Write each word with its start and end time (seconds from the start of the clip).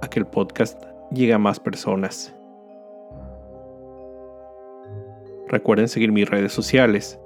a 0.00 0.08
que 0.08 0.18
el 0.18 0.26
podcast 0.26 0.82
llegue 1.10 1.32
a 1.32 1.38
más 1.38 1.60
personas. 1.60 2.34
Recuerden 5.48 5.88
seguir 5.88 6.12
mis 6.12 6.28
redes 6.28 6.52
sociales, 6.52 7.18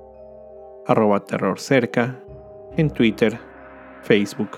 arroba 0.87 1.25
terrorcerca, 1.25 2.21
en 2.77 2.91
Twitter, 2.91 3.39
Facebook 4.03 4.51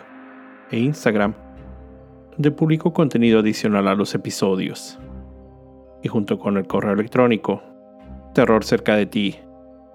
e 0.70 0.78
Instagram, 0.78 1.34
donde 2.32 2.50
publico 2.50 2.92
contenido 2.92 3.40
adicional 3.40 3.88
a 3.88 3.94
los 3.94 4.14
episodios. 4.14 4.98
Y 6.02 6.08
junto 6.08 6.38
con 6.38 6.56
el 6.56 6.66
correo 6.66 6.92
electrónico, 6.92 7.62
terrorcerca 8.34 8.96
de 8.96 9.06
ti, 9.06 9.38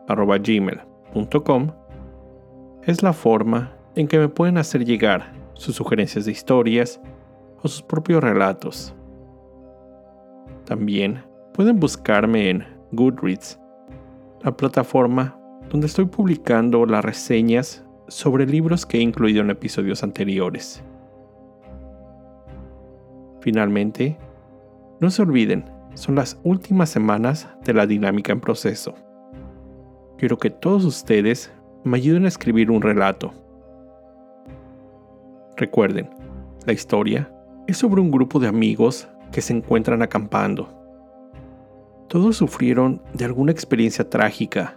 arroba 0.08 0.40
gmail.com, 0.40 1.72
es 2.84 3.04
la 3.04 3.14
forma 3.14 3.74
en 3.96 4.08
que 4.08 4.18
me 4.18 4.30
pueden 4.30 4.58
hacer 4.58 4.84
llegar 4.86 5.34
sus 5.54 5.76
sugerencias 5.76 6.26
de 6.26 6.32
historias 6.32 7.00
o 7.62 7.68
sus 7.68 7.82
propios 7.82 8.24
relatos. 8.24 8.96
También 10.66 11.24
pueden 11.54 11.80
buscarme 11.80 12.50
en 12.50 12.66
Goodreads, 12.92 13.60
la 14.44 14.56
plataforma 14.56 15.40
donde 15.70 15.88
estoy 15.88 16.06
publicando 16.06 16.86
las 16.86 17.04
reseñas 17.04 17.86
sobre 18.08 18.46
libros 18.46 18.86
que 18.86 18.98
he 18.98 19.02
incluido 19.02 19.42
en 19.42 19.50
episodios 19.50 20.04
anteriores. 20.04 20.84
Finalmente, 23.42 24.18
no 25.00 25.10
se 25.10 25.22
olviden, 25.22 25.66
son 25.94 26.16
las 26.16 26.40
últimas 26.44 26.90
semanas 26.90 27.48
de 27.64 27.74
la 27.74 27.86
dinámica 27.86 28.32
en 28.32 28.42
proceso. 28.42 28.96
Quiero 30.18 30.38
que 30.38 30.50
todos 30.50 30.84
ustedes 30.86 31.52
me 31.84 31.98
ayuden 31.98 32.26
a 32.26 32.28
escribir 32.28 32.72
un 32.72 32.82
relato. 32.82 33.34
Recuerden, 35.56 36.10
la 36.66 36.74
historia 36.74 37.32
es 37.70 37.78
sobre 37.78 38.02
un 38.02 38.10
grupo 38.10 38.40
de 38.40 38.48
amigos 38.48 39.08
que 39.32 39.42
se 39.42 39.54
encuentran 39.54 40.02
acampando. 40.02 40.74
Todos 42.08 42.38
sufrieron 42.38 43.00
de 43.14 43.26
alguna 43.26 43.52
experiencia 43.52 44.10
trágica 44.10 44.76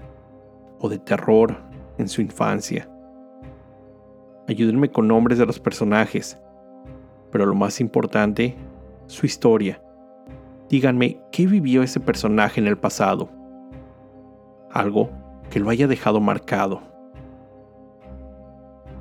o 0.78 0.90
de 0.90 0.98
terror 0.98 1.56
en 1.96 2.06
su 2.06 2.20
infancia. 2.20 2.86
Ayúdenme 4.46 4.90
con 4.90 5.08
nombres 5.08 5.38
de 5.38 5.46
los 5.46 5.58
personajes, 5.58 6.38
pero 7.30 7.46
lo 7.46 7.54
más 7.54 7.80
importante, 7.80 8.56
su 9.06 9.24
historia. 9.24 9.82
Díganme 10.68 11.18
qué 11.32 11.46
vivió 11.46 11.82
ese 11.82 11.98
personaje 11.98 12.60
en 12.60 12.66
el 12.66 12.76
pasado. 12.76 13.30
Algo 14.70 15.08
que 15.48 15.60
lo 15.60 15.70
haya 15.70 15.86
dejado 15.86 16.20
marcado. 16.20 16.82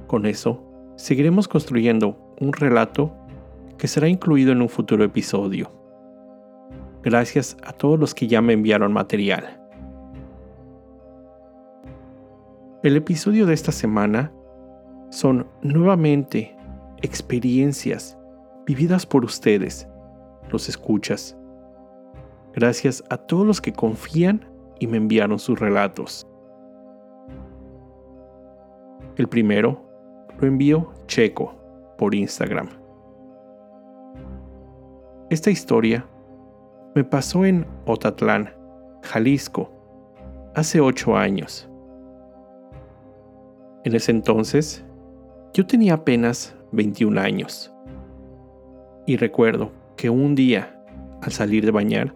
Con 0.07 0.25
eso, 0.25 0.63
seguiremos 0.95 1.49
construyendo 1.49 2.17
un 2.39 2.53
relato 2.53 3.13
que 3.81 3.87
será 3.87 4.07
incluido 4.07 4.51
en 4.51 4.61
un 4.61 4.69
futuro 4.69 5.03
episodio. 5.03 5.71
Gracias 7.01 7.57
a 7.63 7.73
todos 7.73 7.99
los 7.99 8.13
que 8.13 8.27
ya 8.27 8.39
me 8.39 8.53
enviaron 8.53 8.93
material. 8.93 9.59
El 12.83 12.95
episodio 12.95 13.47
de 13.47 13.55
esta 13.55 13.71
semana 13.71 14.31
son 15.09 15.47
nuevamente 15.63 16.55
experiencias 17.01 18.19
vividas 18.67 19.07
por 19.07 19.25
ustedes, 19.25 19.87
los 20.51 20.69
escuchas. 20.69 21.35
Gracias 22.53 23.03
a 23.09 23.17
todos 23.17 23.47
los 23.47 23.61
que 23.61 23.73
confían 23.73 24.45
y 24.79 24.85
me 24.85 24.97
enviaron 24.97 25.39
sus 25.39 25.59
relatos. 25.59 26.27
El 29.17 29.27
primero 29.27 29.83
lo 30.39 30.47
envió 30.47 30.93
Checo 31.07 31.55
por 31.97 32.13
Instagram. 32.13 32.80
Esta 35.31 35.49
historia 35.49 36.05
me 36.93 37.05
pasó 37.05 37.45
en 37.45 37.65
Otatlán, 37.85 38.53
Jalisco, 39.01 39.71
hace 40.55 40.81
ocho 40.81 41.15
años. 41.15 41.69
En 43.85 43.95
ese 43.95 44.11
entonces, 44.11 44.85
yo 45.53 45.65
tenía 45.65 45.93
apenas 45.93 46.53
21 46.73 47.17
años. 47.21 47.73
Y 49.07 49.15
recuerdo 49.15 49.71
que 49.95 50.09
un 50.09 50.35
día, 50.35 50.77
al 51.21 51.31
salir 51.31 51.63
de 51.63 51.71
bañar, 51.71 52.13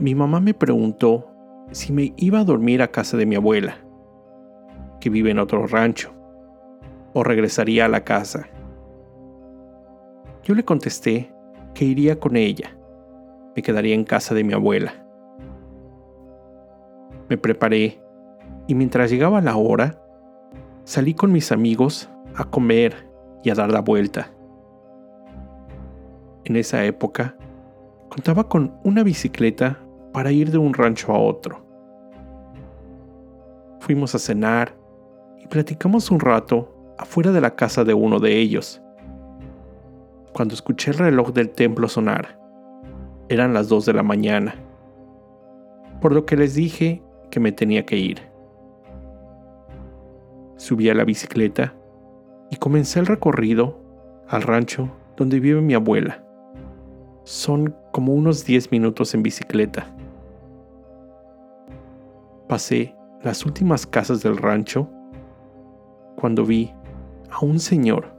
mi 0.00 0.16
mamá 0.16 0.40
me 0.40 0.52
preguntó 0.52 1.30
si 1.70 1.92
me 1.92 2.12
iba 2.16 2.40
a 2.40 2.44
dormir 2.44 2.82
a 2.82 2.90
casa 2.90 3.16
de 3.16 3.26
mi 3.26 3.36
abuela, 3.36 3.76
que 4.98 5.10
vive 5.10 5.30
en 5.30 5.38
otro 5.38 5.64
rancho, 5.68 6.12
o 7.12 7.22
regresaría 7.22 7.84
a 7.84 7.88
la 7.88 8.02
casa. 8.02 8.48
Yo 10.42 10.56
le 10.56 10.64
contesté 10.64 11.35
que 11.76 11.84
iría 11.84 12.18
con 12.18 12.36
ella. 12.36 12.74
Me 13.54 13.62
quedaría 13.62 13.94
en 13.94 14.04
casa 14.04 14.34
de 14.34 14.42
mi 14.42 14.54
abuela. 14.54 14.94
Me 17.28 17.36
preparé 17.36 18.00
y 18.66 18.74
mientras 18.74 19.10
llegaba 19.10 19.42
la 19.42 19.56
hora, 19.56 20.02
salí 20.84 21.12
con 21.12 21.32
mis 21.32 21.52
amigos 21.52 22.08
a 22.34 22.44
comer 22.44 23.06
y 23.44 23.50
a 23.50 23.54
dar 23.54 23.70
la 23.70 23.80
vuelta. 23.80 24.32
En 26.44 26.56
esa 26.56 26.82
época, 26.84 27.36
contaba 28.08 28.48
con 28.48 28.78
una 28.82 29.02
bicicleta 29.02 29.78
para 30.12 30.32
ir 30.32 30.50
de 30.50 30.58
un 30.58 30.72
rancho 30.72 31.12
a 31.12 31.18
otro. 31.18 31.62
Fuimos 33.80 34.14
a 34.14 34.18
cenar 34.18 34.74
y 35.36 35.46
platicamos 35.46 36.10
un 36.10 36.20
rato 36.20 36.94
afuera 36.96 37.32
de 37.32 37.42
la 37.42 37.54
casa 37.54 37.84
de 37.84 37.92
uno 37.92 38.18
de 38.18 38.38
ellos 38.38 38.82
cuando 40.36 40.52
escuché 40.54 40.90
el 40.90 40.98
reloj 40.98 41.32
del 41.32 41.48
templo 41.48 41.88
sonar. 41.88 42.38
Eran 43.30 43.54
las 43.54 43.70
2 43.70 43.86
de 43.86 43.94
la 43.94 44.02
mañana, 44.02 44.54
por 46.02 46.12
lo 46.12 46.26
que 46.26 46.36
les 46.36 46.54
dije 46.54 47.02
que 47.30 47.40
me 47.40 47.52
tenía 47.52 47.86
que 47.86 47.96
ir. 47.96 48.20
Subí 50.56 50.90
a 50.90 50.94
la 50.94 51.04
bicicleta 51.04 51.72
y 52.50 52.56
comencé 52.56 53.00
el 53.00 53.06
recorrido 53.06 53.80
al 54.28 54.42
rancho 54.42 54.90
donde 55.16 55.40
vive 55.40 55.62
mi 55.62 55.72
abuela. 55.72 56.22
Son 57.24 57.74
como 57.90 58.12
unos 58.12 58.44
10 58.44 58.70
minutos 58.72 59.14
en 59.14 59.22
bicicleta. 59.22 59.86
Pasé 62.46 62.94
las 63.22 63.46
últimas 63.46 63.86
casas 63.86 64.22
del 64.22 64.36
rancho 64.36 64.86
cuando 66.14 66.44
vi 66.44 66.74
a 67.30 67.42
un 67.42 67.58
señor. 67.58 68.14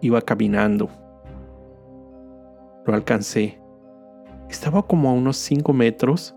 Iba 0.00 0.22
caminando 0.22 0.88
lo 2.86 2.94
alcancé. 2.94 3.60
Estaba 4.48 4.82
como 4.82 5.08
a 5.08 5.12
unos 5.12 5.36
5 5.38 5.72
metros 5.72 6.34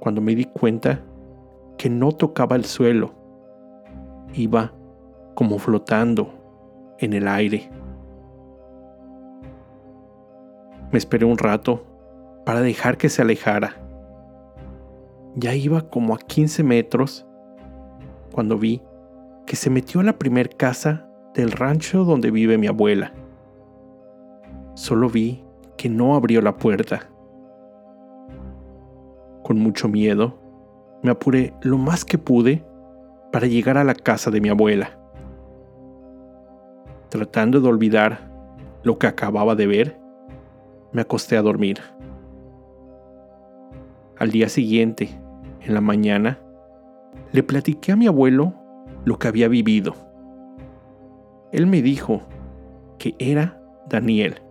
cuando 0.00 0.20
me 0.20 0.34
di 0.34 0.44
cuenta 0.44 1.02
que 1.76 1.90
no 1.90 2.12
tocaba 2.12 2.56
el 2.56 2.64
suelo. 2.64 3.12
Iba 4.34 4.72
como 5.34 5.58
flotando 5.58 6.32
en 6.98 7.12
el 7.12 7.28
aire. 7.28 7.70
Me 10.90 10.98
esperé 10.98 11.24
un 11.24 11.38
rato 11.38 11.84
para 12.44 12.60
dejar 12.60 12.96
que 12.96 13.08
se 13.08 13.22
alejara. 13.22 13.76
Ya 15.34 15.54
iba 15.54 15.82
como 15.88 16.14
a 16.14 16.18
15 16.18 16.62
metros 16.62 17.26
cuando 18.32 18.58
vi 18.58 18.82
que 19.46 19.56
se 19.56 19.70
metió 19.70 20.00
a 20.00 20.04
la 20.04 20.18
primer 20.18 20.56
casa 20.56 21.08
del 21.34 21.52
rancho 21.52 22.04
donde 22.04 22.30
vive 22.30 22.58
mi 22.58 22.66
abuela. 22.66 23.12
Solo 24.74 25.08
vi 25.08 25.44
que 25.78 25.88
no 25.88 26.14
abrió 26.14 26.42
la 26.42 26.58
puerta. 26.58 27.08
Con 29.42 29.58
mucho 29.58 29.88
miedo, 29.88 30.38
me 31.02 31.10
apuré 31.10 31.54
lo 31.62 31.78
más 31.78 32.04
que 32.04 32.18
pude 32.18 32.66
para 33.32 33.46
llegar 33.46 33.78
a 33.78 33.84
la 33.84 33.94
casa 33.94 34.30
de 34.30 34.40
mi 34.42 34.50
abuela. 34.50 34.98
Tratando 37.08 37.60
de 37.60 37.68
olvidar 37.68 38.28
lo 38.82 38.98
que 38.98 39.06
acababa 39.06 39.54
de 39.54 39.66
ver, 39.66 40.00
me 40.92 41.00
acosté 41.00 41.36
a 41.36 41.42
dormir. 41.42 41.78
Al 44.18 44.30
día 44.30 44.48
siguiente, 44.48 45.08
en 45.60 45.74
la 45.74 45.80
mañana, 45.80 46.40
le 47.32 47.42
platiqué 47.42 47.92
a 47.92 47.96
mi 47.96 48.08
abuelo 48.08 48.52
lo 49.04 49.18
que 49.18 49.28
había 49.28 49.48
vivido. 49.48 49.94
Él 51.52 51.66
me 51.66 51.82
dijo 51.82 52.22
que 52.98 53.14
era 53.18 53.62
Daniel 53.88 54.42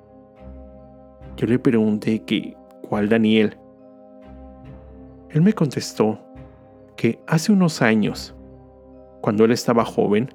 Yo 1.37 1.45
le 1.45 1.59
pregunté 1.59 2.23
que, 2.23 2.57
¿cuál 2.89 3.09
Daniel? 3.09 3.59
Él 5.29 5.43
me 5.43 5.53
contestó 5.53 6.19
que 6.95 7.21
hace 7.27 7.51
unos 7.51 7.83
años, 7.83 8.35
cuando 9.21 9.45
él 9.45 9.51
estaba 9.51 9.85
joven, 9.85 10.33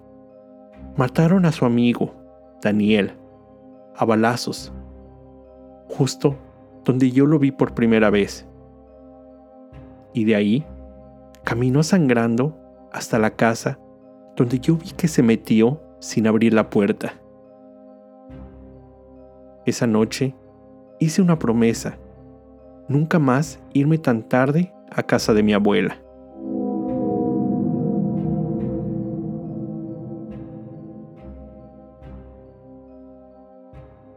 mataron 0.97 1.45
a 1.45 1.51
su 1.51 1.65
amigo, 1.65 2.15
Daniel, 2.63 3.15
a 3.97 4.05
balazos, 4.05 4.73
justo 5.89 6.37
donde 6.85 7.11
yo 7.11 7.27
lo 7.27 7.41
vi 7.41 7.51
por 7.51 7.75
primera 7.75 8.09
vez. 8.09 8.47
Y 10.13 10.25
de 10.25 10.37
ahí, 10.37 10.67
caminó 11.43 11.83
sangrando 11.83 12.57
hasta 12.93 13.19
la 13.19 13.31
casa 13.31 13.81
donde 14.37 14.61
yo 14.61 14.77
vi 14.77 14.93
que 14.93 15.09
se 15.09 15.25
metió 15.25 15.83
sin 15.99 16.29
abrir 16.29 16.55
la 16.55 16.71
puerta. 16.71 17.15
Esa 19.67 19.89
noche 19.89 20.37
hice 21.03 21.21
una 21.21 21.39
promesa, 21.39 21.99
nunca 22.89 23.19
más 23.19 23.59
irme 23.73 23.99
tan 23.99 24.29
tarde 24.29 24.73
a 24.91 25.03
casa 25.03 25.35
de 25.35 25.43
mi 25.43 25.53
abuela. 25.53 25.99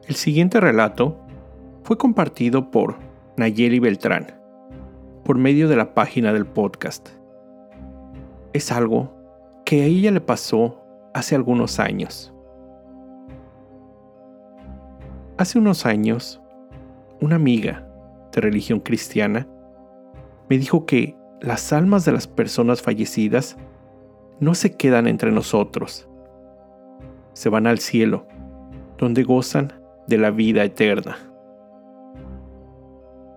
El 0.07 0.15
siguiente 0.15 0.59
relato 0.59 1.17
fue 1.83 1.97
compartido 1.97 2.69
por 2.69 2.97
Nayeli 3.37 3.79
Beltrán 3.79 4.27
por 5.23 5.39
medio 5.39 5.67
de 5.67 5.75
la 5.75 5.95
página 5.95 6.31
del 6.33 6.45
podcast. 6.45 7.09
Es 8.53 8.71
algo 8.71 9.11
que 9.65 9.81
a 9.81 9.85
ella 9.85 10.11
le 10.11 10.21
pasó 10.21 10.83
hace 11.15 11.33
algunos 11.33 11.79
años. 11.79 12.31
Hace 15.37 15.57
unos 15.57 15.87
años, 15.87 16.41
una 17.25 17.37
amiga 17.37 17.87
de 18.31 18.39
religión 18.39 18.79
cristiana 18.79 19.47
me 20.47 20.59
dijo 20.59 20.85
que 20.85 21.17
las 21.41 21.73
almas 21.73 22.05
de 22.05 22.11
las 22.11 22.27
personas 22.27 22.83
fallecidas 22.83 23.57
no 24.39 24.53
se 24.53 24.75
quedan 24.75 25.07
entre 25.07 25.31
nosotros, 25.31 26.07
se 27.33 27.49
van 27.49 27.65
al 27.65 27.79
cielo, 27.79 28.27
donde 28.99 29.23
gozan 29.23 29.73
de 30.07 30.19
la 30.19 30.29
vida 30.29 30.63
eterna. 30.63 31.17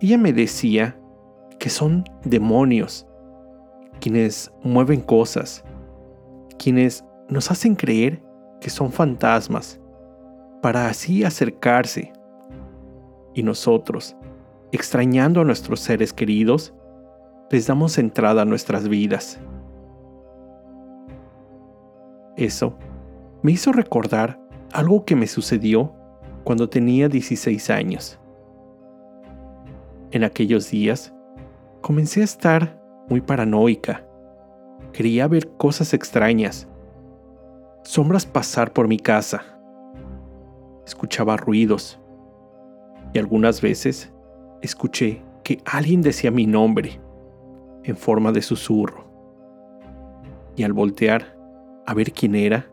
Ella 0.01 0.19
me 0.19 0.33
decía 0.33 0.99
que 1.57 1.69
son 1.69 2.03
demonios 2.23 3.07
quienes 3.99 4.51
mueven 4.63 5.01
cosas, 5.01 5.63
quienes 6.59 7.03
nos 7.27 7.49
hacen 7.49 7.75
creer 7.75 8.21
que 8.61 8.69
son 8.69 8.91
fantasmas, 8.91 9.79
para 10.61 10.87
así 10.87 11.23
acercarse. 11.23 12.13
Y 13.39 13.43
nosotros, 13.43 14.17
extrañando 14.73 15.39
a 15.39 15.45
nuestros 15.45 15.79
seres 15.79 16.11
queridos, 16.11 16.73
les 17.49 17.67
damos 17.67 17.97
entrada 17.97 18.41
a 18.41 18.45
nuestras 18.45 18.89
vidas. 18.89 19.39
Eso 22.35 22.73
me 23.41 23.53
hizo 23.53 23.71
recordar 23.71 24.37
algo 24.73 25.05
que 25.05 25.15
me 25.15 25.25
sucedió 25.25 25.93
cuando 26.43 26.67
tenía 26.67 27.07
16 27.07 27.69
años. 27.69 28.19
En 30.11 30.25
aquellos 30.25 30.69
días, 30.69 31.13
comencé 31.79 32.19
a 32.19 32.25
estar 32.25 32.83
muy 33.07 33.21
paranoica. 33.21 34.05
Quería 34.91 35.29
ver 35.29 35.49
cosas 35.51 35.93
extrañas, 35.93 36.67
sombras 37.83 38.25
pasar 38.25 38.73
por 38.73 38.89
mi 38.89 38.99
casa. 38.99 39.45
Escuchaba 40.85 41.37
ruidos 41.37 42.01
y 43.13 43.19
algunas 43.19 43.61
veces 43.61 44.11
escuché 44.61 45.21
que 45.43 45.59
alguien 45.65 46.01
decía 46.01 46.31
mi 46.31 46.45
nombre 46.45 46.99
en 47.83 47.95
forma 47.95 48.31
de 48.31 48.41
susurro. 48.41 49.05
Y 50.55 50.63
al 50.63 50.73
voltear 50.73 51.35
a 51.85 51.93
ver 51.93 52.11
quién 52.11 52.35
era, 52.35 52.69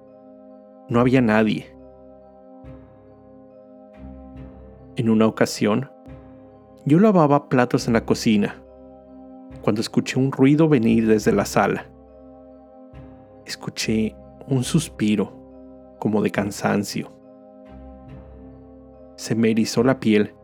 no 0.88 1.00
había 1.00 1.20
nadie. 1.20 1.74
En 4.96 5.08
una 5.08 5.26
ocasión, 5.26 5.90
yo 6.84 6.98
lavaba 6.98 7.48
platos 7.48 7.86
en 7.86 7.94
la 7.94 8.04
cocina 8.04 8.62
cuando 9.62 9.80
escuché 9.80 10.18
un 10.18 10.32
ruido 10.32 10.68
venir 10.68 11.06
desde 11.06 11.32
la 11.32 11.44
sala. 11.44 11.86
Escuché 13.44 14.14
un 14.48 14.62
suspiro, 14.62 15.32
como 15.98 16.22
de 16.22 16.30
cansancio. 16.30 17.15
Se 19.16 19.34
me 19.34 19.50
erizó 19.50 19.82
la 19.82 19.98
piel, 19.98 20.34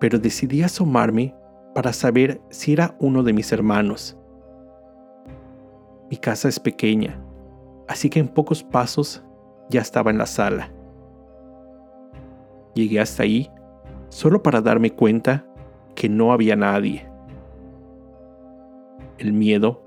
pero 0.00 0.18
decidí 0.18 0.62
asomarme 0.62 1.34
para 1.74 1.92
saber 1.92 2.40
si 2.50 2.72
era 2.72 2.96
uno 2.98 3.22
de 3.22 3.32
mis 3.32 3.52
hermanos. 3.52 4.16
Mi 6.10 6.16
casa 6.16 6.48
es 6.48 6.58
pequeña, 6.58 7.20
así 7.86 8.10
que 8.10 8.20
en 8.20 8.28
pocos 8.28 8.62
pasos 8.62 9.22
ya 9.68 9.80
estaba 9.80 10.10
en 10.10 10.18
la 10.18 10.26
sala. 10.26 10.72
Llegué 12.74 13.00
hasta 13.00 13.22
ahí 13.24 13.50
solo 14.08 14.42
para 14.42 14.60
darme 14.60 14.90
cuenta 14.90 15.46
que 15.94 16.08
no 16.08 16.32
había 16.32 16.56
nadie. 16.56 17.08
El 19.18 19.32
miedo 19.32 19.82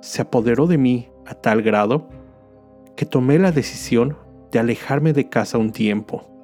se 0.00 0.22
apoderó 0.22 0.66
de 0.66 0.78
mí 0.78 1.10
a 1.26 1.34
tal 1.34 1.62
grado 1.62 2.08
que 2.94 3.04
tomé 3.04 3.38
la 3.38 3.52
decisión 3.52 4.16
de 4.52 4.58
alejarme 4.60 5.12
de 5.12 5.28
casa 5.28 5.58
un 5.58 5.72
tiempo. 5.72 6.35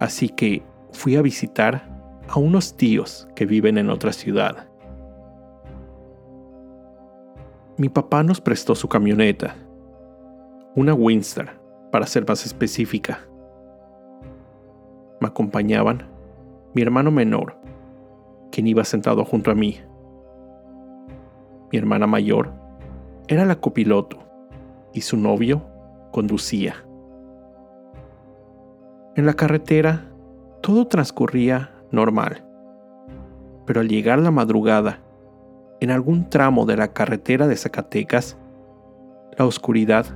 Así 0.00 0.30
que 0.30 0.62
fui 0.92 1.14
a 1.16 1.22
visitar 1.22 1.86
a 2.28 2.38
unos 2.38 2.76
tíos 2.76 3.28
que 3.36 3.44
viven 3.44 3.76
en 3.76 3.90
otra 3.90 4.12
ciudad. 4.12 4.66
Mi 7.76 7.88
papá 7.88 8.22
nos 8.22 8.40
prestó 8.40 8.74
su 8.74 8.88
camioneta, 8.88 9.56
una 10.74 10.94
Winster, 10.94 11.50
para 11.92 12.06
ser 12.06 12.26
más 12.26 12.46
específica. 12.46 13.20
Me 15.20 15.28
acompañaban 15.28 16.08
mi 16.72 16.82
hermano 16.82 17.10
menor, 17.10 17.58
quien 18.50 18.66
iba 18.68 18.84
sentado 18.84 19.24
junto 19.24 19.50
a 19.50 19.54
mí. 19.54 19.80
Mi 21.72 21.78
hermana 21.78 22.06
mayor 22.06 22.52
era 23.28 23.44
la 23.44 23.60
copiloto 23.60 24.18
y 24.92 25.02
su 25.02 25.16
novio 25.16 25.62
conducía. 26.10 26.84
En 29.20 29.26
la 29.26 29.34
carretera 29.34 30.06
todo 30.62 30.86
transcurría 30.86 31.74
normal, 31.90 32.42
pero 33.66 33.80
al 33.80 33.88
llegar 33.90 34.18
la 34.18 34.30
madrugada, 34.30 35.02
en 35.78 35.90
algún 35.90 36.30
tramo 36.30 36.64
de 36.64 36.78
la 36.78 36.94
carretera 36.94 37.46
de 37.46 37.54
Zacatecas, 37.54 38.38
la 39.36 39.44
oscuridad 39.44 40.06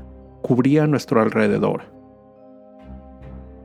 cubría 0.40 0.86
nuestro 0.86 1.20
alrededor. 1.20 1.82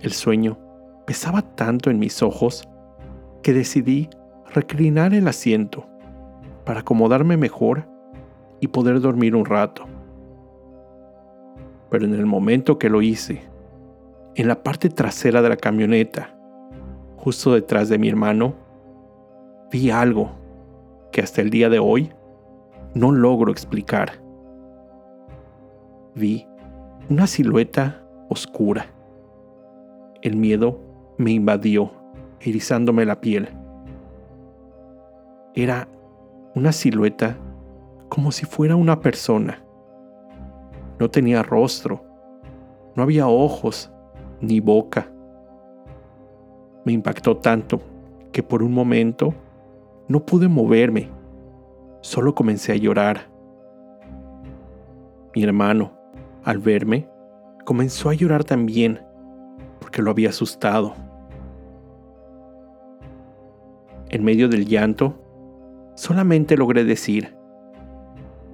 El 0.01 0.11
sueño 0.11 0.59
pesaba 1.07 1.41
tanto 1.41 1.89
en 1.89 1.99
mis 1.99 2.21
ojos 2.21 2.67
que 3.41 3.53
decidí 3.53 4.09
reclinar 4.53 5.13
el 5.13 5.25
asiento 5.25 5.87
para 6.65 6.81
acomodarme 6.81 7.37
mejor 7.37 7.87
y 8.59 8.67
poder 8.67 8.99
dormir 8.99 9.37
un 9.37 9.45
rato. 9.45 9.85
Pero 11.89 12.03
en 12.03 12.13
el 12.13 12.25
momento 12.25 12.77
que 12.77 12.89
lo 12.89 13.01
hice, 13.01 13.48
en 14.35 14.47
la 14.47 14.63
parte 14.63 14.89
trasera 14.89 15.41
de 15.41 15.49
la 15.49 15.57
camioneta, 15.57 16.35
justo 17.17 17.53
detrás 17.53 17.89
de 17.89 17.97
mi 17.97 18.09
hermano, 18.09 18.55
vi 19.71 19.91
algo 19.91 20.31
que 21.11 21.21
hasta 21.21 21.41
el 21.41 21.49
día 21.49 21.69
de 21.69 21.79
hoy 21.79 22.11
no 22.93 23.11
logro 23.11 23.51
explicar. 23.51 24.21
Vi 26.15 26.47
una 27.09 27.27
silueta 27.27 28.03
oscura. 28.29 28.85
El 30.21 30.35
miedo 30.35 30.79
me 31.17 31.31
invadió, 31.31 31.91
erizándome 32.39 33.05
la 33.05 33.19
piel. 33.19 33.49
Era 35.55 35.87
una 36.55 36.71
silueta 36.71 37.37
como 38.09 38.31
si 38.31 38.45
fuera 38.45 38.75
una 38.75 39.01
persona. 39.01 39.63
No 40.99 41.09
tenía 41.09 41.43
rostro, 41.43 42.03
no 42.95 43.03
había 43.03 43.27
ojos 43.27 43.91
ni 44.41 44.59
boca. 44.59 45.11
Me 46.85 46.93
impactó 46.93 47.37
tanto 47.37 47.81
que 48.31 48.43
por 48.43 48.63
un 48.63 48.73
momento 48.73 49.33
no 50.07 50.25
pude 50.25 50.47
moverme, 50.47 51.09
solo 52.01 52.33
comencé 52.33 52.71
a 52.71 52.77
llorar. 52.77 53.29
Mi 55.35 55.43
hermano, 55.43 55.91
al 56.43 56.57
verme, 56.57 57.07
comenzó 57.65 58.09
a 58.09 58.13
llorar 58.13 58.43
también 58.43 59.01
porque 59.79 60.01
lo 60.01 60.11
había 60.11 60.29
asustado. 60.29 60.93
En 64.09 64.23
medio 64.23 64.49
del 64.49 64.65
llanto, 64.65 65.15
solamente 65.93 66.57
logré 66.57 66.83
decir, 66.83 67.35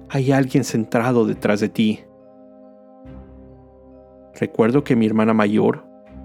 hay 0.08 0.32
alguien 0.32 0.64
centrado 0.64 1.24
detrás 1.26 1.60
de 1.60 1.68
ti. 1.68 2.00
Recuerdo 4.38 4.84
que 4.84 4.96
mi 4.96 5.06
hermana 5.06 5.32
mayor 5.32 5.84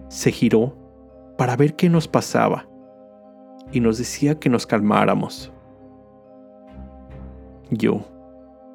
se 0.09 0.31
giró 0.31 0.75
para 1.37 1.55
ver 1.55 1.75
qué 1.75 1.89
nos 1.89 2.09
pasaba 2.09 2.67
y 3.71 3.79
nos 3.79 3.97
decía 3.97 4.37
que 4.37 4.49
nos 4.49 4.67
calmáramos. 4.67 5.51
Yo, 7.69 8.01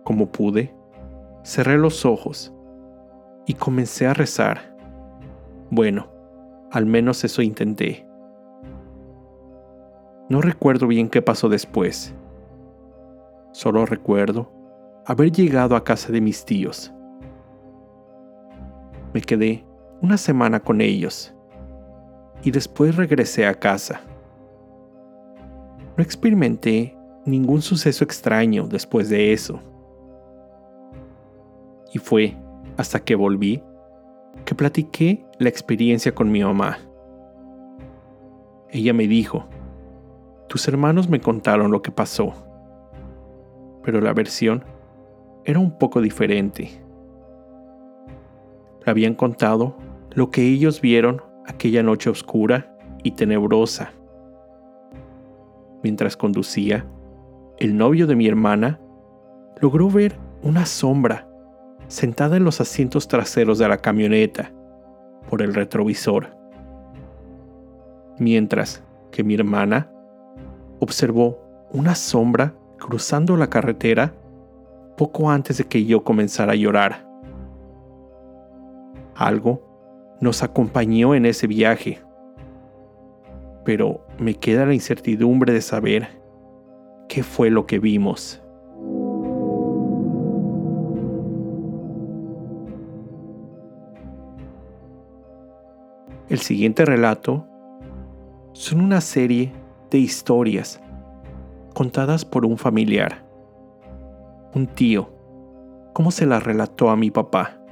como 0.04 0.32
pude, 0.32 0.74
cerré 1.44 1.76
los 1.76 2.06
ojos 2.06 2.54
y 3.44 3.52
comencé 3.54 4.06
a 4.06 4.14
rezar. 4.14 4.74
Bueno, 5.70 6.08
al 6.72 6.86
menos 6.86 7.22
eso 7.22 7.42
intenté. 7.42 8.06
No 10.30 10.40
recuerdo 10.40 10.86
bien 10.86 11.10
qué 11.10 11.20
pasó 11.20 11.50
después. 11.50 12.14
Solo 13.52 13.84
recuerdo 13.84 14.50
haber 15.04 15.30
llegado 15.30 15.76
a 15.76 15.84
casa 15.84 16.10
de 16.10 16.22
mis 16.22 16.46
tíos. 16.46 16.95
Me 19.16 19.22
quedé 19.22 19.64
una 20.02 20.18
semana 20.18 20.60
con 20.60 20.82
ellos 20.82 21.34
y 22.42 22.50
después 22.50 22.96
regresé 22.96 23.46
a 23.46 23.54
casa. 23.54 24.02
No 25.96 26.04
experimenté 26.04 26.94
ningún 27.24 27.62
suceso 27.62 28.04
extraño 28.04 28.68
después 28.68 29.08
de 29.08 29.32
eso. 29.32 29.58
Y 31.94 31.98
fue 31.98 32.36
hasta 32.76 33.00
que 33.00 33.14
volví 33.14 33.62
que 34.44 34.54
platiqué 34.54 35.24
la 35.38 35.48
experiencia 35.48 36.14
con 36.14 36.30
mi 36.30 36.44
mamá. 36.44 36.76
Ella 38.68 38.92
me 38.92 39.08
dijo, 39.08 39.46
tus 40.46 40.68
hermanos 40.68 41.08
me 41.08 41.20
contaron 41.20 41.70
lo 41.70 41.80
que 41.80 41.90
pasó, 41.90 42.34
pero 43.82 43.98
la 44.02 44.12
versión 44.12 44.62
era 45.46 45.58
un 45.58 45.78
poco 45.78 46.02
diferente. 46.02 46.85
Habían 48.86 49.14
contado 49.14 49.76
lo 50.14 50.30
que 50.30 50.42
ellos 50.42 50.80
vieron 50.80 51.20
aquella 51.46 51.82
noche 51.82 52.08
oscura 52.08 52.76
y 53.02 53.10
tenebrosa. 53.10 53.92
Mientras 55.82 56.16
conducía, 56.16 56.86
el 57.58 57.76
novio 57.76 58.06
de 58.06 58.16
mi 58.16 58.26
hermana 58.26 58.80
logró 59.60 59.90
ver 59.90 60.16
una 60.42 60.66
sombra 60.66 61.28
sentada 61.88 62.36
en 62.36 62.44
los 62.44 62.60
asientos 62.60 63.08
traseros 63.08 63.58
de 63.58 63.68
la 63.68 63.78
camioneta 63.78 64.52
por 65.28 65.42
el 65.42 65.54
retrovisor, 65.54 66.36
mientras 68.18 68.82
que 69.10 69.24
mi 69.24 69.34
hermana 69.34 69.90
observó 70.80 71.38
una 71.72 71.94
sombra 71.94 72.54
cruzando 72.78 73.36
la 73.36 73.48
carretera 73.48 74.14
poco 74.96 75.30
antes 75.30 75.58
de 75.58 75.64
que 75.64 75.84
yo 75.84 76.04
comenzara 76.04 76.52
a 76.52 76.56
llorar. 76.56 77.05
Algo 79.16 79.62
nos 80.20 80.42
acompañó 80.42 81.14
en 81.14 81.24
ese 81.24 81.46
viaje, 81.46 82.00
pero 83.64 84.06
me 84.18 84.34
queda 84.34 84.66
la 84.66 84.74
incertidumbre 84.74 85.54
de 85.54 85.62
saber 85.62 86.20
qué 87.08 87.22
fue 87.22 87.48
lo 87.48 87.66
que 87.66 87.78
vimos. 87.78 88.42
El 96.28 96.40
siguiente 96.40 96.84
relato 96.84 97.46
son 98.52 98.82
una 98.82 99.00
serie 99.00 99.52
de 99.90 99.98
historias 99.98 100.82
contadas 101.72 102.24
por 102.24 102.44
un 102.44 102.58
familiar, 102.58 103.24
un 104.54 104.66
tío, 104.66 105.08
como 105.94 106.10
se 106.10 106.26
las 106.26 106.42
relató 106.42 106.90
a 106.90 106.96
mi 106.96 107.10
papá. 107.10 107.65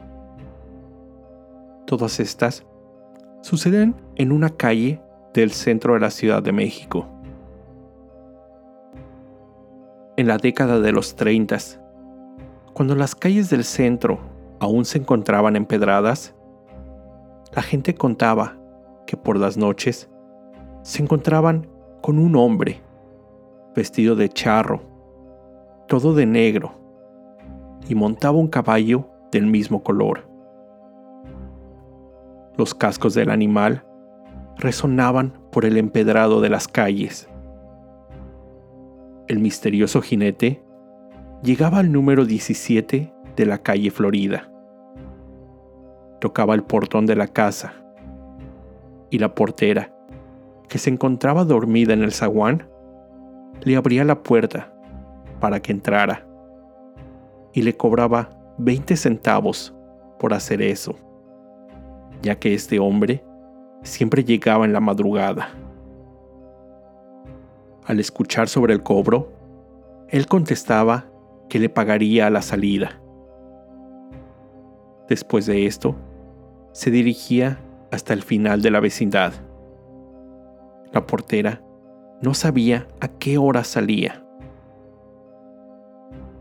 Todas 1.87 2.19
estas 2.19 2.65
suceden 3.43 3.95
en 4.17 4.33
una 4.33 4.51
calle 4.51 5.03
del 5.35 5.51
centro 5.51 5.95
de 5.95 6.01
la 6.01 6.11
Ciudad 6.11 6.43
de 6.43 6.53
México. 6.53 7.07
En 10.17 10.29
la 10.29 10.39
década 10.39 10.81
de 10.81 10.93
los 10.93 11.15
30, 11.17 11.59
cuando 12.73 12.95
las 12.95 13.15
calles 13.15 13.51
del 13.51 13.65
centro 13.65 14.19
aún 14.61 14.85
se 14.85 14.99
encontraban 14.99 15.57
empedradas, 15.57 16.35
la 17.55 17.63
gente 17.63 17.95
contaba 17.95 18.57
que 19.07 19.17
por 19.17 19.39
las 19.39 19.57
noches 19.57 20.09
se 20.83 21.03
encontraban 21.03 21.67
con 22.01 22.19
un 22.19 22.35
hombre 22.37 22.81
vestido 23.75 24.17
de 24.17 24.29
charro, 24.29 24.81
todo 25.87 26.15
de 26.15 26.27
negro, 26.27 26.73
y 27.89 27.95
montaba 27.95 28.39
un 28.39 28.49
caballo 28.49 29.09
del 29.31 29.47
mismo 29.47 29.83
color. 29.83 30.34
Los 32.57 32.75
cascos 32.75 33.15
del 33.15 33.31
animal 33.31 33.85
resonaban 34.57 35.39
por 35.51 35.65
el 35.65 35.77
empedrado 35.77 36.41
de 36.41 36.49
las 36.49 36.69
calles. 36.69 37.29
El 39.27 39.39
misterioso 39.39 40.03
jinete 40.03 40.63
llegaba 41.43 41.79
al 41.79 41.91
número 41.93 42.25
17 42.25 43.13
de 43.37 43.47
la 43.47 43.59
calle 43.59 43.91
Florida 43.91 44.51
tocaba 46.25 46.55
el 46.55 46.63
portón 46.63 47.05
de 47.05 47.17
la 47.17 47.27
casa 47.27 47.75
y 49.11 49.19
la 49.19 49.35
portera, 49.35 49.95
que 50.71 50.79
se 50.79 50.89
encontraba 50.89 51.45
dormida 51.45 51.93
en 51.93 52.03
el 52.03 52.13
zaguán, 52.13 52.67
le 53.63 53.77
abría 53.77 54.05
la 54.05 54.23
puerta 54.23 54.73
para 55.39 55.61
que 55.61 55.71
entrara 55.71 56.27
y 57.53 57.61
le 57.61 57.77
cobraba 57.77 58.31
20 58.57 58.97
centavos 58.97 59.75
por 60.19 60.33
hacer 60.33 60.63
eso, 60.63 60.95
ya 62.25 62.37
que 62.37 62.55
este 62.55 62.79
hombre 62.79 63.23
siempre 63.83 64.25
llegaba 64.25 64.65
en 64.65 64.73
la 64.73 64.81
madrugada. 64.81 65.51
Al 67.85 68.01
escuchar 68.01 68.49
sobre 68.49 68.73
el 68.73 68.83
cobro, 68.83 69.31
él 70.09 70.27
contestaba 70.27 71.05
que 71.51 71.59
le 71.59 71.69
pagaría 71.69 72.27
a 72.27 72.31
la 72.31 72.41
salida. 72.41 72.99
Después 75.07 75.45
de 75.45 75.67
esto, 75.67 75.97
se 76.73 76.91
dirigía 76.91 77.59
hasta 77.93 78.15
el 78.15 78.23
final 78.23 78.63
de 78.63 78.71
la 78.71 78.81
vecindad. 78.81 79.35
La 80.93 81.07
portera 81.07 81.63
no 82.23 82.33
sabía 82.33 82.89
a 83.01 83.09
qué 83.09 83.37
hora 83.37 83.65
salía. 83.65 84.25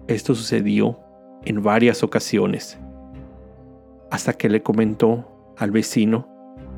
Esto 0.08 0.34
sucedió 0.34 0.98
en 1.44 1.62
varias 1.62 2.04
ocasiones, 2.04 2.80
hasta 4.10 4.32
que 4.32 4.48
le 4.48 4.63
comentó 4.63 5.33
al 5.57 5.72
vecino 5.72 6.27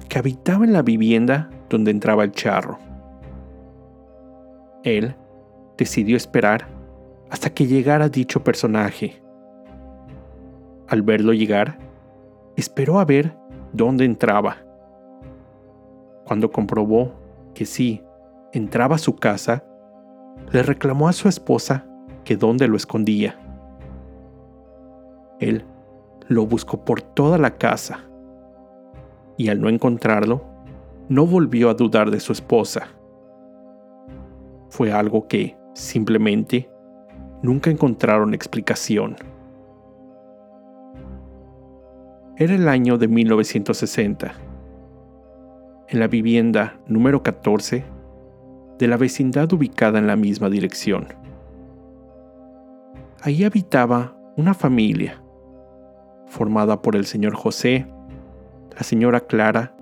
que 0.10 0.20
habitaba 0.20 0.65
en 0.65 0.74
la 0.74 0.82
vivienda 0.82 1.50
donde 1.70 1.91
entraba 1.91 2.24
el 2.24 2.32
charro. 2.32 2.77
Él 4.84 5.15
decidió 5.77 6.15
esperar 6.15 6.67
hasta 7.29 7.50
que 7.50 7.65
llegara 7.65 8.10
dicho 8.10 8.44
personaje. 8.44 9.22
Al 10.88 11.01
verlo 11.01 11.34
llegar, 11.34 11.79
esperó 12.55 13.00
a 13.00 13.05
ver 13.05 13.36
dónde 13.74 14.05
entraba. 14.05 14.58
Cuando 16.25 16.51
comprobó 16.51 17.13
que 17.53 17.65
sí, 17.65 18.03
entraba 18.53 18.96
a 18.96 19.00
su 19.00 19.15
casa, 19.15 19.63
le 20.51 20.62
reclamó 20.62 21.08
a 21.08 21.13
su 21.13 21.27
esposa 21.27 21.88
que 22.24 22.38
dónde 22.38 22.67
lo 22.67 22.77
escondía. 22.77 23.39
Él 25.39 25.65
lo 26.27 26.46
buscó 26.46 26.86
por 26.86 27.01
toda 27.01 27.38
la 27.38 27.58
casa 27.58 28.05
y 29.38 29.50
al 29.50 29.62
no 29.62 29.70
encontrarlo, 29.70 30.44
no 31.10 31.25
volvió 31.25 31.70
a 31.70 31.74
dudar 31.74 32.12
de 32.12 32.20
su 32.20 32.32
esposa. 32.32 32.88
Fue 34.70 34.92
algo 34.92 35.27
que, 35.27 35.56
simplemente, 35.74 36.70
nunca 37.42 37.70
encontraron 37.70 38.34
explicación. 38.34 39.15
Era 42.38 42.56
el 42.56 42.68
año 42.68 42.98
de 42.98 43.08
1960. 43.08 44.34
En 45.88 46.00
la 46.00 46.08
vivienda 46.08 46.80
número 46.88 47.24
14 47.24 47.86
de 48.77 48.88
la 48.88 48.98
vecindad 48.98 49.51
ubicada 49.54 50.00
en 50.00 50.08
la 50.08 50.15
misma 50.15 50.50
dirección. 50.50 51.08
Ahí 53.22 53.44
habitaba 53.44 54.18
una 54.36 54.54
familia 54.54 55.22
formada 56.27 56.82
por 56.82 56.96
el 56.96 57.06
señor 57.06 57.36
José, 57.36 57.88
la 58.75 58.84
señora 58.84 59.22
Clara 59.22 59.75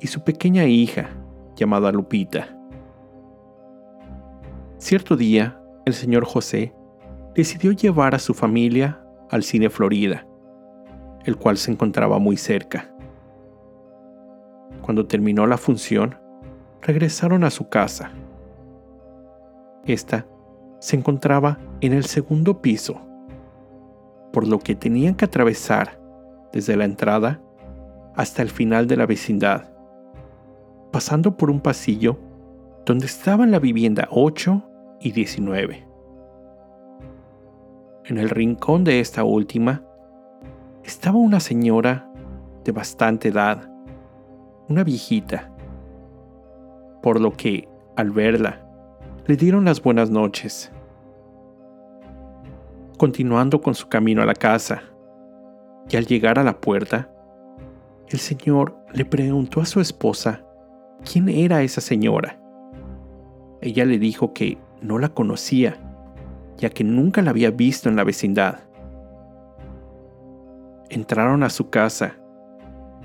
y 0.00 0.06
su 0.06 0.22
pequeña 0.22 0.64
hija 0.64 1.10
llamada 1.56 1.92
Lupita. 1.92 2.56
Cierto 4.78 5.16
día, 5.16 5.60
el 5.84 5.94
señor 5.94 6.24
José 6.24 6.74
decidió 7.34 7.72
llevar 7.72 8.14
a 8.14 8.18
su 8.18 8.34
familia 8.34 9.04
al 9.30 9.42
cine 9.42 9.70
Florida 9.70 10.26
el 11.24 11.36
cual 11.36 11.56
se 11.56 11.70
encontraba 11.70 12.18
muy 12.18 12.36
cerca. 12.36 12.92
Cuando 14.82 15.06
terminó 15.06 15.46
la 15.46 15.58
función, 15.58 16.16
regresaron 16.80 17.44
a 17.44 17.50
su 17.50 17.68
casa. 17.68 18.10
Esta 19.84 20.26
se 20.80 20.96
encontraba 20.96 21.58
en 21.80 21.92
el 21.92 22.04
segundo 22.04 22.60
piso, 22.60 23.00
por 24.32 24.46
lo 24.48 24.58
que 24.58 24.74
tenían 24.74 25.14
que 25.14 25.24
atravesar 25.24 26.00
desde 26.52 26.76
la 26.76 26.84
entrada 26.84 27.40
hasta 28.16 28.42
el 28.42 28.50
final 28.50 28.86
de 28.86 28.96
la 28.96 29.06
vecindad. 29.06 29.68
pasando 30.92 31.38
por 31.38 31.50
un 31.50 31.60
pasillo 31.60 32.18
donde 32.84 33.06
estaban 33.06 33.50
la 33.50 33.58
vivienda 33.58 34.08
8 34.10 34.62
y 35.00 35.12
19. 35.12 35.86
En 38.04 38.18
el 38.18 38.28
rincón 38.28 38.84
de 38.84 39.00
esta 39.00 39.24
última 39.24 39.84
estaba 40.84 41.16
una 41.16 41.40
señora 41.40 42.12
de 42.64 42.72
bastante 42.72 43.28
edad, 43.28 43.72
una 44.68 44.84
viejita, 44.84 45.50
por 47.02 47.20
lo 47.20 47.32
que, 47.32 47.68
al 47.96 48.10
verla, 48.10 48.66
le 49.26 49.36
dieron 49.36 49.64
las 49.64 49.82
buenas 49.82 50.10
noches. 50.10 50.70
Continuando 52.98 53.60
con 53.60 53.74
su 53.74 53.88
camino 53.88 54.20
a 54.20 54.26
la 54.26 54.34
casa, 54.34 54.82
y 55.88 55.96
al 55.96 56.06
llegar 56.06 56.38
a 56.38 56.44
la 56.44 56.60
puerta, 56.60 57.11
el 58.08 58.18
señor 58.18 58.76
le 58.92 59.04
preguntó 59.04 59.60
a 59.60 59.64
su 59.64 59.80
esposa 59.80 60.44
quién 61.04 61.28
era 61.28 61.62
esa 61.62 61.80
señora. 61.80 62.38
Ella 63.60 63.84
le 63.84 63.98
dijo 63.98 64.32
que 64.32 64.58
no 64.80 64.98
la 64.98 65.08
conocía, 65.08 65.76
ya 66.56 66.70
que 66.70 66.84
nunca 66.84 67.22
la 67.22 67.30
había 67.30 67.50
visto 67.50 67.88
en 67.88 67.96
la 67.96 68.04
vecindad. 68.04 68.60
Entraron 70.90 71.42
a 71.42 71.50
su 71.50 71.70
casa 71.70 72.16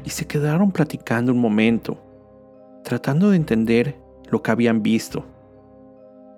y 0.03 0.09
se 0.09 0.25
quedaron 0.25 0.71
platicando 0.71 1.31
un 1.31 1.39
momento, 1.39 1.97
tratando 2.83 3.29
de 3.29 3.37
entender 3.37 3.97
lo 4.29 4.41
que 4.41 4.51
habían 4.51 4.83
visto. 4.83 5.25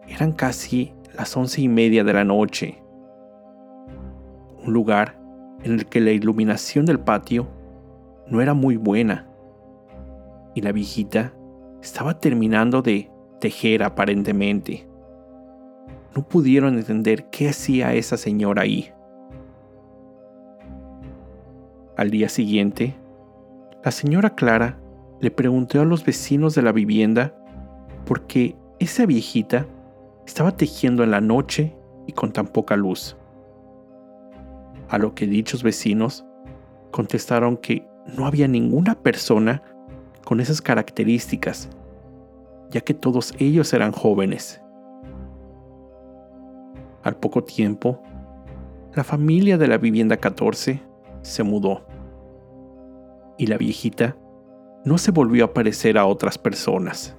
Eran 0.07 0.31
casi 0.31 0.93
las 1.15 1.35
once 1.35 1.61
y 1.61 1.67
media 1.67 2.03
de 2.03 2.13
la 2.13 2.23
noche. 2.23 2.81
Un 4.63 4.73
lugar 4.73 5.19
en 5.63 5.73
el 5.73 5.85
que 5.85 5.99
la 5.99 6.11
iluminación 6.11 6.85
del 6.85 6.99
patio 6.99 7.47
no 8.29 8.41
era 8.41 8.53
muy 8.53 8.77
buena 8.77 9.27
y 10.55 10.61
la 10.61 10.71
viejita 10.71 11.33
estaba 11.81 12.19
terminando 12.19 12.81
de 12.81 13.09
tejer 13.39 13.83
aparentemente. 13.83 14.87
No 16.15 16.27
pudieron 16.27 16.77
entender 16.77 17.29
qué 17.29 17.49
hacía 17.49 17.93
esa 17.93 18.17
señora 18.17 18.63
ahí. 18.63 18.91
Al 21.95 22.09
día 22.11 22.29
siguiente, 22.29 22.95
la 23.83 23.91
señora 23.91 24.31
Clara 24.31 24.79
le 25.19 25.31
preguntó 25.31 25.81
a 25.81 25.85
los 25.85 26.03
vecinos 26.03 26.55
de 26.55 26.61
la 26.61 26.71
vivienda 26.71 27.35
por 28.05 28.25
qué 28.27 28.55
esa 28.79 29.05
viejita 29.05 29.65
estaba 30.25 30.55
tejiendo 30.55 31.03
en 31.03 31.11
la 31.11 31.21
noche 31.21 31.75
y 32.07 32.13
con 32.13 32.31
tan 32.31 32.47
poca 32.47 32.75
luz. 32.75 33.17
A 34.89 34.97
lo 34.97 35.13
que 35.13 35.27
dichos 35.27 35.61
vecinos 35.61 36.25
contestaron 36.91 37.57
que 37.57 37.88
no 38.15 38.25
había 38.25 38.47
ninguna 38.47 38.95
persona 38.95 39.63
con 40.25 40.39
esas 40.39 40.61
características, 40.61 41.69
ya 42.69 42.81
que 42.81 42.93
todos 42.93 43.33
ellos 43.39 43.73
eran 43.73 43.91
jóvenes. 43.91 44.61
Al 47.03 47.15
poco 47.17 47.43
tiempo, 47.43 48.01
la 48.93 49.03
familia 49.03 49.57
de 49.57 49.67
la 49.67 49.77
vivienda 49.77 50.17
14 50.17 50.81
se 51.21 51.43
mudó 51.43 51.85
y 53.37 53.47
la 53.47 53.57
viejita 53.57 54.17
no 54.85 54.97
se 54.97 55.11
volvió 55.11 55.45
a 55.45 55.53
parecer 55.53 55.97
a 55.97 56.05
otras 56.05 56.37
personas. 56.37 57.15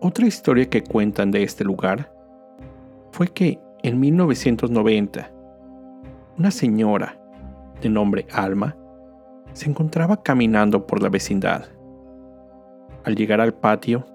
Otra 0.00 0.26
historia 0.26 0.68
que 0.68 0.82
cuentan 0.82 1.30
de 1.30 1.42
este 1.42 1.62
lugar 1.62 2.12
fue 3.12 3.28
que 3.28 3.60
en 3.82 4.00
1990 4.00 5.30
una 6.40 6.50
señora 6.50 7.20
de 7.82 7.90
nombre 7.90 8.26
Alma 8.32 8.74
se 9.52 9.68
encontraba 9.68 10.22
caminando 10.22 10.86
por 10.86 11.02
la 11.02 11.10
vecindad. 11.10 11.66
Al 13.04 13.14
llegar 13.14 13.42
al 13.42 13.52
patio, 13.52 14.06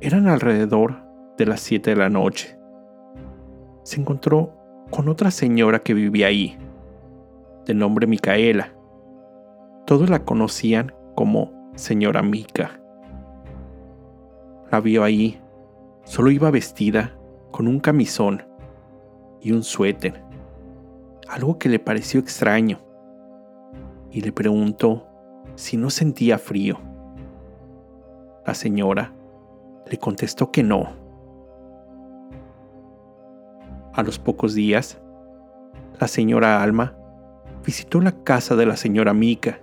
eran 0.00 0.28
alrededor 0.28 1.02
de 1.36 1.44
las 1.44 1.60
7 1.60 1.90
de 1.90 1.96
la 1.96 2.08
noche. 2.08 2.58
Se 3.82 4.00
encontró 4.00 4.54
con 4.88 5.10
otra 5.10 5.30
señora 5.30 5.80
que 5.80 5.92
vivía 5.92 6.28
ahí, 6.28 6.56
de 7.66 7.74
nombre 7.74 8.06
Micaela. 8.06 8.72
Todos 9.84 10.08
la 10.08 10.24
conocían 10.24 10.94
como 11.14 11.70
señora 11.74 12.22
Mica. 12.22 12.80
La 14.70 14.80
vio 14.80 15.04
ahí, 15.04 15.38
solo 16.04 16.30
iba 16.30 16.50
vestida 16.50 17.14
con 17.50 17.68
un 17.68 17.78
camisón 17.78 18.42
y 19.42 19.52
un 19.52 19.62
suéter, 19.62 20.31
algo 21.32 21.58
que 21.58 21.70
le 21.70 21.78
pareció 21.78 22.20
extraño, 22.20 22.78
y 24.10 24.20
le 24.20 24.32
preguntó 24.32 25.06
si 25.54 25.78
no 25.78 25.88
sentía 25.88 26.36
frío. 26.36 26.78
La 28.46 28.52
señora 28.52 29.14
le 29.90 29.96
contestó 29.98 30.50
que 30.50 30.62
no. 30.62 30.90
A 33.94 34.02
los 34.02 34.18
pocos 34.18 34.52
días, 34.52 35.00
la 35.98 36.06
señora 36.06 36.62
Alma 36.62 36.94
visitó 37.64 38.02
la 38.02 38.12
casa 38.12 38.54
de 38.54 38.66
la 38.66 38.76
señora 38.76 39.14
Mica 39.14 39.60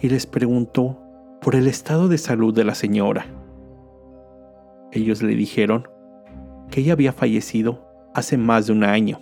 y 0.00 0.08
les 0.08 0.26
preguntó 0.26 0.98
por 1.40 1.54
el 1.54 1.68
estado 1.68 2.08
de 2.08 2.18
salud 2.18 2.52
de 2.52 2.64
la 2.64 2.74
señora. 2.74 3.26
Ellos 4.90 5.22
le 5.22 5.36
dijeron 5.36 5.86
que 6.68 6.80
ella 6.80 6.94
había 6.94 7.12
fallecido 7.12 7.86
hace 8.12 8.36
más 8.36 8.66
de 8.66 8.72
un 8.72 8.82
año, 8.82 9.20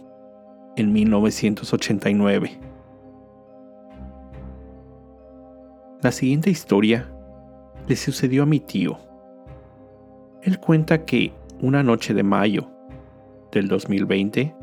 en 0.77 0.93
1989. 0.93 2.59
La 6.03 6.13
siguiente 6.13 6.51
historia 6.51 7.11
le 7.87 7.97
sucedió 7.97 8.43
a 8.43 8.47
mi 8.47 8.61
tío. 8.61 8.99
Él 10.43 10.59
cuenta 10.59 11.05
que 11.05 11.33
una 11.61 11.83
noche 11.83 12.13
de 12.13 12.23
mayo 12.23 12.71
del 13.53 13.69
2020 13.69 14.55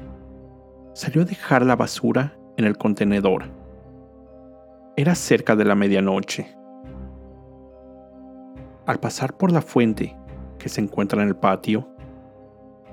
salió 0.94 1.24
a 1.24 1.26
dejar 1.26 1.66
la 1.66 1.76
basura 1.76 2.38
en 2.58 2.66
el 2.66 2.78
contenedor. 2.78 3.46
Era 4.96 5.16
cerca 5.16 5.56
de 5.56 5.66
la 5.66 5.74
medianoche. 5.76 6.56
Al 8.86 9.00
pasar 9.00 9.38
por 9.38 9.52
la 9.52 9.62
fuente 9.62 10.16
que 10.60 10.70
se 10.70 10.82
encuentra 10.82 11.24
en 11.24 11.30
el 11.30 11.36
patio, 11.36 11.88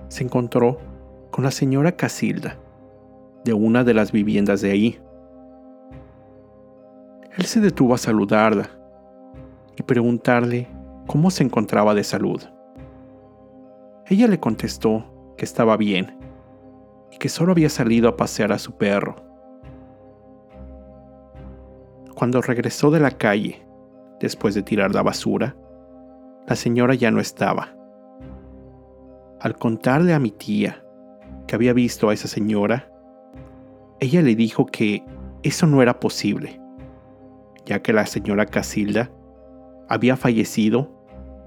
se 0.09 0.24
encontró 0.24 0.78
con 1.31 1.44
la 1.44 1.50
señora 1.50 1.92
Casilda, 1.92 2.57
de 3.48 3.54
una 3.54 3.82
de 3.82 3.94
las 3.94 4.12
viviendas 4.12 4.61
de 4.61 4.70
ahí. 4.70 5.00
Él 7.38 7.46
se 7.46 7.61
detuvo 7.61 7.94
a 7.94 7.98
saludarla 7.98 8.68
y 9.74 9.82
preguntarle 9.82 10.68
cómo 11.06 11.30
se 11.30 11.44
encontraba 11.44 11.94
de 11.94 12.04
salud. 12.04 12.42
Ella 14.06 14.28
le 14.28 14.38
contestó 14.38 15.34
que 15.38 15.46
estaba 15.46 15.78
bien 15.78 16.18
y 17.11 17.16
que 17.16 17.30
solo 17.30 17.52
había 17.52 17.70
salido 17.70 18.11
a 18.11 18.16
pasear 18.16 18.52
a 18.52 18.58
su 18.58 18.76
perro. 18.76 19.16
Cuando 22.14 22.42
regresó 22.42 22.90
de 22.90 23.00
la 23.00 23.12
calle, 23.12 23.66
después 24.20 24.54
de 24.54 24.62
tirar 24.62 24.94
la 24.94 25.02
basura, 25.02 25.56
la 26.46 26.54
señora 26.54 26.94
ya 26.94 27.11
no 27.11 27.20
estaba. 27.20 27.74
Al 29.40 29.56
contarle 29.56 30.12
a 30.12 30.18
mi 30.18 30.32
tía 30.32 30.84
que 31.46 31.54
había 31.54 31.72
visto 31.72 32.11
a 32.11 32.14
esa 32.14 32.28
señora, 32.28 32.92
ella 34.00 34.22
le 34.22 34.34
dijo 34.34 34.66
que 34.66 35.02
eso 35.42 35.66
no 35.66 35.82
era 35.82 36.00
posible, 36.00 36.61
ya 37.66 37.80
que 37.82 37.92
la 37.92 38.06
señora 38.06 38.46
Casilda 38.46 39.11
había 39.88 40.16
fallecido 40.16 40.96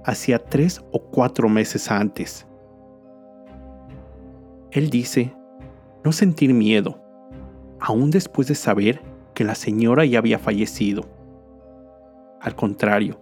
hacía 0.04 0.40
tres 0.40 0.82
o 0.92 1.00
cuatro 1.00 1.48
meses 1.48 1.92
antes. 1.92 2.48
Él 4.72 4.90
dice 4.90 5.36
no 6.04 6.12
sentir 6.12 6.54
miedo, 6.54 7.00
aún 7.80 8.10
después 8.10 8.48
de 8.48 8.56
saber 8.56 9.02
que 9.34 9.44
la 9.44 9.56
señora 9.56 10.04
ya 10.06 10.20
había 10.20 10.40
fallecido. 10.40 11.06
Al 12.42 12.56
contrario, 12.56 13.20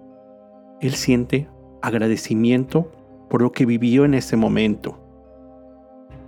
él 0.79 0.93
siente 0.93 1.49
agradecimiento 1.81 2.89
por 3.29 3.41
lo 3.41 3.51
que 3.51 3.65
vivió 3.65 4.05
en 4.05 4.13
ese 4.13 4.37
momento, 4.37 4.97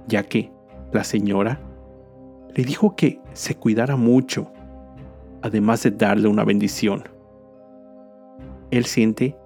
ya 0.07 0.23
que 0.23 0.51
la 0.91 1.05
señora 1.05 1.61
le 2.55 2.63
dijo 2.63 2.95
que 2.95 3.19
se 3.33 3.55
cuidara 3.55 3.95
mucho, 3.95 4.51
además 5.41 5.83
de 5.83 5.91
darle 5.91 6.27
una 6.27 6.43
bendición. 6.43 7.03
Él 8.71 8.85
siente 8.85 9.37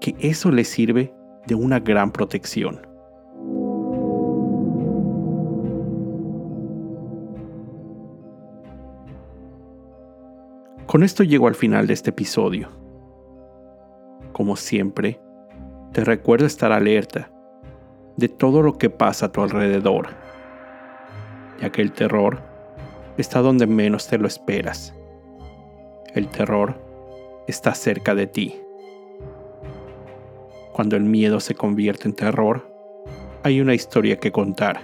que 0.00 0.14
eso 0.20 0.50
le 0.50 0.64
sirve 0.64 1.14
de 1.46 1.54
una 1.54 1.80
gran 1.80 2.12
protección. 2.12 2.80
Con 10.86 11.02
esto 11.02 11.24
llego 11.24 11.48
al 11.48 11.54
final 11.56 11.88
de 11.88 11.94
este 11.94 12.10
episodio. 12.10 12.68
Como 14.32 14.54
siempre, 14.54 15.20
te 15.92 16.04
recuerdo 16.04 16.46
estar 16.46 16.70
alerta 16.70 17.32
de 18.16 18.28
todo 18.28 18.62
lo 18.62 18.78
que 18.78 18.90
pasa 18.90 19.26
a 19.26 19.32
tu 19.32 19.42
alrededor, 19.42 20.08
ya 21.60 21.70
que 21.70 21.82
el 21.82 21.92
terror 21.92 22.42
está 23.16 23.40
donde 23.40 23.66
menos 23.66 24.08
te 24.08 24.18
lo 24.18 24.26
esperas. 24.26 24.94
El 26.14 26.28
terror 26.28 26.80
está 27.46 27.74
cerca 27.74 28.14
de 28.14 28.26
ti. 28.26 28.60
Cuando 30.72 30.96
el 30.96 31.04
miedo 31.04 31.40
se 31.40 31.54
convierte 31.54 32.08
en 32.08 32.14
terror, 32.14 32.70
hay 33.42 33.60
una 33.60 33.74
historia 33.74 34.18
que 34.18 34.32
contar 34.32 34.80